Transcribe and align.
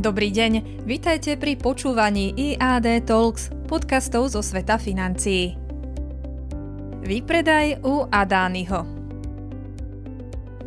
Dobrý 0.00 0.32
deň, 0.32 0.80
vitajte 0.88 1.36
pri 1.36 1.60
počúvaní 1.60 2.32
IAD 2.32 3.04
Talks, 3.04 3.52
podcastov 3.68 4.32
zo 4.32 4.40
sveta 4.40 4.80
financií. 4.80 5.60
Výpredaj 7.04 7.84
u 7.84 8.08
Adányho 8.08 8.80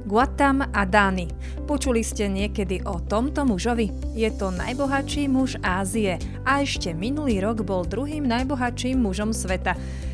Guatam 0.05 0.61
Adani. 0.69 1.26
Počuli 1.65 2.05
ste 2.05 2.29
niekedy 2.29 2.85
o 2.85 3.01
tomto 3.01 3.41
mužovi? 3.49 4.13
Je 4.13 4.29
to 4.37 4.54
najbohatší 4.54 5.26
muž 5.26 5.58
Ázie 5.65 6.22
a 6.45 6.62
ešte 6.62 6.94
minulý 6.94 7.41
rok 7.41 7.65
bol 7.65 7.90
druhým 7.90 8.29
najbohatším 8.29 9.01
mužom 9.01 9.33
sveta. 9.33 9.73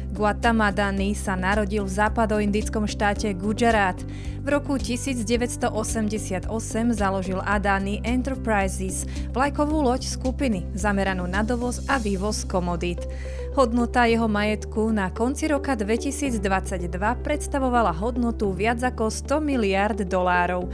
Guatamadani 0.10 1.14
sa 1.14 1.38
narodil 1.38 1.86
v 1.86 1.92
západoindickom 1.94 2.90
štáte 2.90 3.30
Gujarat. 3.38 4.02
V 4.42 4.48
roku 4.50 4.82
1988 4.82 6.50
založil 6.98 7.38
Adani 7.46 8.02
Enterprises, 8.02 9.06
vlajkovú 9.30 9.86
loď 9.86 10.10
skupiny, 10.10 10.66
zameranú 10.74 11.30
na 11.30 11.46
dovoz 11.46 11.86
a 11.86 12.02
vývoz 12.02 12.42
komodít. 12.50 13.06
Hodnota 13.54 14.10
jeho 14.10 14.26
majetku 14.26 14.90
na 14.90 15.14
konci 15.14 15.46
roka 15.46 15.78
2022 15.78 16.90
predstavovala 17.22 17.94
hodnotu 17.94 18.50
viac 18.50 18.82
ako 18.82 19.14
100 19.14 19.38
miliard 19.46 20.00
dolárov. 20.02 20.70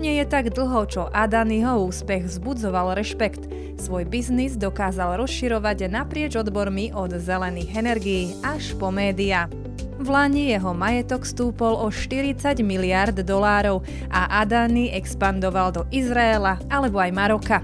Nie 0.00 0.24
je 0.24 0.32
tak 0.32 0.56
dlho, 0.56 0.88
čo 0.88 1.12
Adanyho 1.12 1.84
úspech 1.84 2.24
vzbudzoval 2.24 2.96
rešpekt. 2.96 3.44
Svoj 3.76 4.08
biznis 4.08 4.56
dokázal 4.56 5.20
rozširovať 5.20 5.92
naprieč 5.92 6.40
odbormi 6.40 6.88
od 6.96 7.20
zelených 7.20 7.76
energií 7.76 8.32
až 8.40 8.72
po 8.80 8.88
média. 8.88 9.44
V 10.00 10.08
Lani 10.08 10.56
jeho 10.56 10.72
majetok 10.72 11.28
stúpol 11.28 11.76
o 11.76 11.92
40 11.92 12.64
miliard 12.64 13.12
dolárov 13.12 13.84
a 14.08 14.40
Adani 14.40 14.88
expandoval 14.88 15.68
do 15.68 15.84
Izraela 15.92 16.56
alebo 16.72 16.96
aj 16.96 17.12
Maroka. 17.12 17.60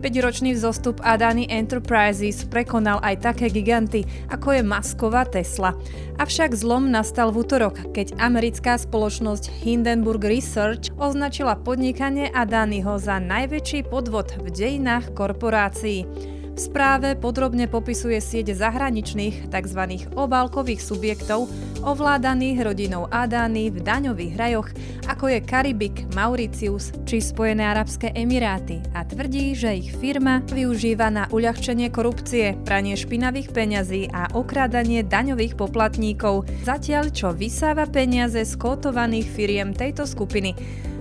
5-ročný 0.00 0.56
vzostup 0.56 1.04
Adani 1.04 1.44
Enterprises 1.52 2.48
prekonal 2.48 3.04
aj 3.04 3.20
také 3.20 3.52
giganty, 3.52 4.08
ako 4.32 4.56
je 4.56 4.62
masková 4.64 5.28
Tesla. 5.28 5.76
Avšak 6.16 6.56
zlom 6.56 6.88
nastal 6.88 7.28
v 7.28 7.44
útorok, 7.44 7.92
keď 7.92 8.16
americká 8.16 8.80
spoločnosť 8.80 9.52
Hindenburg 9.60 10.24
Research 10.24 10.88
označila 10.96 11.52
podnikanie 11.60 12.32
Adaniho 12.32 12.96
za 12.96 13.20
najväčší 13.20 13.92
podvod 13.92 14.40
v 14.40 14.48
dejinách 14.48 15.12
korporácií. 15.12 16.08
V 16.50 16.58
správe 16.58 17.14
podrobne 17.14 17.70
popisuje 17.70 18.18
sieť 18.18 18.58
zahraničných 18.58 19.48
tzv. 19.48 19.82
obálkových 20.12 20.82
subjektov, 20.82 21.46
ovládaných 21.80 22.66
rodinou 22.66 23.08
Adány 23.08 23.72
v 23.72 23.78
daňových 23.80 24.34
rajoch, 24.36 24.68
ako 25.08 25.32
je 25.32 25.38
Karibik, 25.40 25.96
Mauritius 26.12 26.92
či 27.08 27.22
Spojené 27.22 27.64
arabské 27.64 28.12
emiráty 28.12 28.82
a 28.92 29.06
tvrdí, 29.06 29.56
že 29.56 29.80
ich 29.80 29.94
firma 29.96 30.44
využíva 30.50 31.08
na 31.08 31.24
uľahčenie 31.32 31.88
korupcie, 31.88 32.58
pranie 32.66 32.98
špinavých 32.98 33.54
peňazí 33.54 34.12
a 34.12 34.28
okrádanie 34.36 35.06
daňových 35.06 35.56
poplatníkov, 35.56 36.44
zatiaľ 36.66 37.14
čo 37.14 37.32
vysáva 37.32 37.88
peniaze 37.88 38.44
z 38.44 38.52
kotovaných 38.60 39.28
firiem 39.30 39.72
tejto 39.72 40.04
skupiny. 40.04 40.52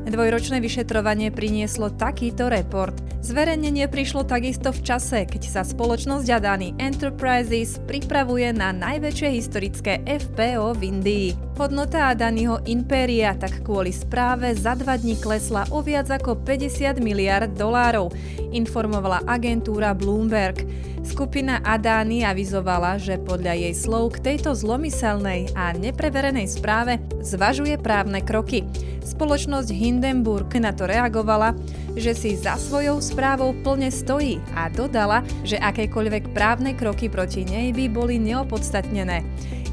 Dvojročné 0.09 0.57
vyšetrovanie 0.57 1.29
prinieslo 1.29 1.93
takýto 1.93 2.49
report. 2.49 2.97
Zverejnenie 3.21 3.85
prišlo 3.85 4.25
takisto 4.25 4.73
v 4.73 4.81
čase, 4.81 5.29
keď 5.29 5.43
sa 5.45 5.61
spoločnosť 5.61 6.25
Adani 6.33 6.73
Enterprises 6.81 7.77
pripravuje 7.85 8.49
na 8.49 8.73
najväčšie 8.73 9.29
historické 9.29 10.01
FPO 10.09 10.73
v 10.73 10.81
Indii. 10.81 11.48
Hodnota 11.59 12.07
Adaniho 12.15 12.63
impéria 12.71 13.35
tak 13.35 13.67
kvôli 13.67 13.91
správe 13.91 14.47
za 14.55 14.79
dva 14.79 14.95
dní 14.95 15.19
klesla 15.19 15.67
o 15.75 15.83
viac 15.83 16.07
ako 16.07 16.39
50 16.47 17.03
miliard 17.03 17.51
dolárov, 17.51 18.15
informovala 18.55 19.27
agentúra 19.27 19.91
Bloomberg. 19.91 20.63
Skupina 21.03 21.59
Adani 21.67 22.23
avizovala, 22.23 22.95
že 22.95 23.19
podľa 23.19 23.59
jej 23.59 23.75
slov 23.75 24.15
k 24.15 24.31
tejto 24.31 24.55
zlomyselnej 24.55 25.51
a 25.51 25.75
nepreverenej 25.75 26.47
správe 26.47 27.03
zvažuje 27.19 27.75
právne 27.75 28.23
kroky. 28.23 28.63
Spoločnosť 29.03 29.67
Hindenburg 29.75 30.47
na 30.63 30.71
to 30.71 30.87
reagovala, 30.87 31.59
že 31.99 32.15
si 32.15 32.39
za 32.39 32.55
svojou 32.55 33.03
správou 33.03 33.51
plne 33.67 33.91
stojí 33.91 34.39
a 34.55 34.71
dodala, 34.71 35.27
že 35.43 35.59
akékoľvek 35.59 36.31
právne 36.31 36.71
kroky 36.71 37.11
proti 37.11 37.43
nej 37.43 37.75
by 37.75 37.91
boli 37.91 38.15
neopodstatnené. 38.15 39.27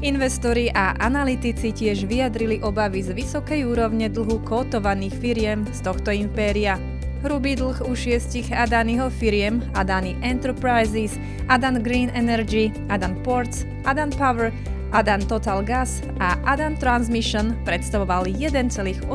Investori 0.05 0.69
a 0.69 0.93
analytici 1.01 1.73
tiež 1.73 2.05
vyjadrili 2.05 2.61
obavy 2.61 3.01
z 3.01 3.17
vysokej 3.17 3.65
úrovne 3.65 4.13
dlhu 4.13 4.45
kotovaných 4.45 5.17
firiem 5.17 5.65
z 5.73 5.79
tohto 5.81 6.13
impéria. 6.13 6.77
Hrubý 7.25 7.57
dlh 7.57 7.81
u 7.81 7.97
šiestich 7.97 8.53
Adányho 8.53 9.09
firiem, 9.09 9.57
Adani 9.73 10.13
Enterprises, 10.21 11.17
Adan 11.49 11.81
Green 11.81 12.13
Energy, 12.13 12.69
Adan 12.93 13.17
Ports, 13.25 13.65
Adan 13.89 14.13
Power 14.13 14.53
Adan 14.93 15.19
Total 15.25 15.65
Gas 15.65 15.99
a 16.19 16.39
Adan 16.47 16.77
Transmission 16.79 17.57
predstavoval 17.67 18.23
1,88 18.31 19.09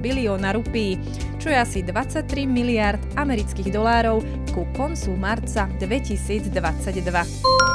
bilióna 0.00 0.56
rupí, 0.56 0.96
čo 1.36 1.52
je 1.52 1.56
asi 1.58 1.78
23 1.84 2.48
miliard 2.48 3.02
amerických 3.20 3.68
dolárov 3.74 4.24
ku 4.56 4.64
koncu 4.72 5.12
marca 5.18 5.68
2022. 5.82 7.71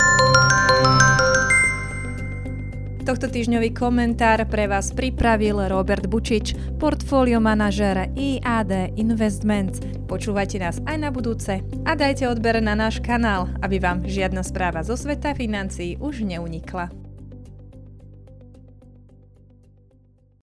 Tohto 3.07 3.31
týždňový 3.31 3.71
komentár 3.71 4.43
pre 4.51 4.67
vás 4.67 4.91
pripravil 4.91 5.71
Robert 5.71 6.11
Bučič, 6.11 6.75
portfólio 6.75 7.39
manažér 7.39 8.11
IAD 8.19 8.99
Investments. 8.99 9.79
Počúvajte 10.11 10.59
nás 10.59 10.83
aj 10.83 10.97
na 10.99 11.07
budúce 11.07 11.63
a 11.87 11.95
dajte 11.95 12.27
odber 12.27 12.59
na 12.59 12.75
náš 12.75 12.99
kanál, 12.99 13.47
aby 13.63 13.79
vám 13.79 14.03
žiadna 14.03 14.43
správa 14.43 14.83
zo 14.83 14.99
sveta 14.99 15.31
financií 15.31 15.95
už 16.03 16.27
neunikla. 16.27 17.06